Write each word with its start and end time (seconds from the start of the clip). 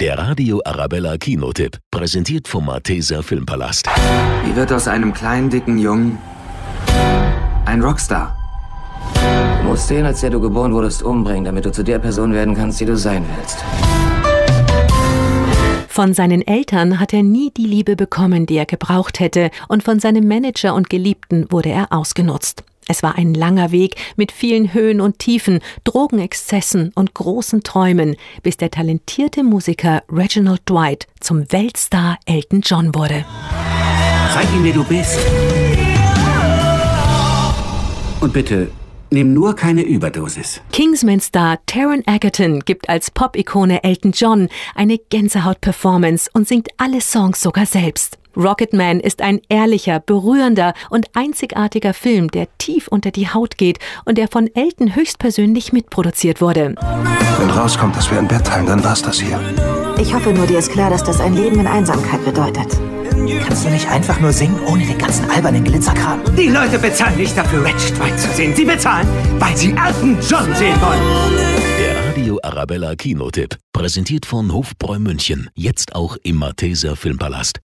Der 0.00 0.18
Radio 0.18 0.60
Arabella 0.64 1.16
Kinotipp, 1.18 1.78
präsentiert 1.92 2.48
vom 2.48 2.66
Malteser 2.66 3.22
Filmpalast. 3.22 3.86
Wie 4.44 4.56
wird 4.56 4.72
aus 4.72 4.88
einem 4.88 5.14
kleinen, 5.14 5.50
dicken 5.50 5.78
Jungen 5.78 6.18
ein 7.64 7.80
Rockstar? 7.80 8.36
Du 9.62 9.68
musst 9.68 9.88
den, 9.88 10.04
als 10.04 10.20
der 10.20 10.30
du 10.30 10.40
geboren 10.40 10.72
wurdest, 10.72 11.04
umbringen, 11.04 11.44
damit 11.44 11.64
du 11.64 11.70
zu 11.70 11.84
der 11.84 12.00
Person 12.00 12.32
werden 12.32 12.56
kannst, 12.56 12.80
die 12.80 12.86
du 12.86 12.96
sein 12.96 13.24
willst. 13.36 13.58
Von 15.86 16.12
seinen 16.12 16.44
Eltern 16.44 16.98
hat 16.98 17.12
er 17.12 17.22
nie 17.22 17.52
die 17.56 17.66
Liebe 17.66 17.94
bekommen, 17.94 18.46
die 18.46 18.56
er 18.56 18.66
gebraucht 18.66 19.20
hätte, 19.20 19.52
und 19.68 19.84
von 19.84 20.00
seinem 20.00 20.26
Manager 20.26 20.74
und 20.74 20.90
Geliebten 20.90 21.46
wurde 21.52 21.68
er 21.68 21.92
ausgenutzt. 21.92 22.64
Es 22.88 23.02
war 23.02 23.16
ein 23.16 23.34
langer 23.34 23.72
Weg 23.72 23.96
mit 24.16 24.32
vielen 24.32 24.74
Höhen 24.74 25.00
und 25.00 25.18
Tiefen, 25.18 25.60
Drogenexzessen 25.84 26.92
und 26.94 27.14
großen 27.14 27.62
Träumen, 27.62 28.16
bis 28.42 28.56
der 28.56 28.70
talentierte 28.70 29.42
Musiker 29.42 30.02
Reginald 30.10 30.62
Dwight 30.68 31.06
zum 31.20 31.50
Weltstar 31.50 32.18
Elton 32.26 32.60
John 32.62 32.94
wurde. 32.94 33.24
Zeig 34.32 34.46
ihm, 34.54 34.64
wer 34.64 34.72
du 34.72 34.84
bist. 34.84 35.18
Und 38.20 38.32
bitte, 38.32 38.70
nimm 39.14 39.32
nur 39.32 39.56
keine 39.56 39.82
Überdosis. 39.82 40.60
Kingsman-Star 40.72 41.58
Taron 41.64 42.02
Egerton 42.06 42.60
gibt 42.60 42.88
als 42.88 43.10
Pop-Ikone 43.10 43.82
Elton 43.82 44.12
John 44.12 44.48
eine 44.74 44.98
Gänsehaut-Performance 44.98 46.28
und 46.34 46.46
singt 46.46 46.68
alle 46.76 47.00
Songs 47.00 47.40
sogar 47.40 47.64
selbst. 47.64 48.18
Rocketman 48.36 49.00
ist 49.00 49.22
ein 49.22 49.40
ehrlicher, 49.48 50.00
berührender 50.00 50.74
und 50.90 51.08
einzigartiger 51.14 51.94
Film, 51.94 52.28
der 52.28 52.48
tief 52.58 52.88
unter 52.88 53.10
die 53.10 53.28
Haut 53.28 53.56
geht 53.56 53.78
und 54.04 54.18
der 54.18 54.28
von 54.28 54.50
Elton 54.54 54.96
höchstpersönlich 54.96 55.72
mitproduziert 55.72 56.40
wurde. 56.40 56.74
Wenn 57.38 57.50
rauskommt, 57.50 57.96
dass 57.96 58.10
wir 58.10 58.18
ein 58.18 58.28
Bett 58.28 58.44
teilen, 58.44 58.66
dann 58.66 58.82
war's 58.82 59.02
das 59.02 59.20
hier. 59.20 59.38
Ich 59.98 60.12
hoffe 60.12 60.32
nur, 60.32 60.46
dir 60.46 60.58
ist 60.58 60.72
klar, 60.72 60.90
dass 60.90 61.04
das 61.04 61.20
ein 61.20 61.34
Leben 61.34 61.60
in 61.60 61.66
Einsamkeit 61.66 62.24
bedeutet. 62.24 62.66
Kannst 63.46 63.64
du 63.64 63.70
nicht 63.70 63.88
einfach 63.88 64.18
nur 64.20 64.32
singen, 64.32 64.58
ohne 64.66 64.84
den 64.84 64.98
ganzen 64.98 65.30
albernen 65.30 65.62
Glitzerkram? 65.62 66.20
Die 66.36 66.48
Leute 66.48 66.78
bezahlen 66.78 67.16
nicht 67.16 67.36
dafür, 67.36 67.64
Red 67.64 67.74
White 68.00 68.16
zu 68.16 68.28
sehen. 68.32 68.54
Sie 68.56 68.64
bezahlen, 68.64 69.06
weil 69.38 69.56
sie 69.56 69.70
Elton 69.70 70.18
John 70.28 70.54
sehen 70.54 70.76
wollen. 70.80 71.00
Der 71.78 72.08
Radio 72.08 72.38
Arabella 72.42 72.96
Kinotipp, 72.96 73.56
präsentiert 73.72 74.26
von 74.26 74.52
Hofbräu 74.52 74.98
München, 74.98 75.48
jetzt 75.54 75.94
auch 75.94 76.16
im 76.22 76.36
Malteser 76.36 76.96
Filmpalast. 76.96 77.60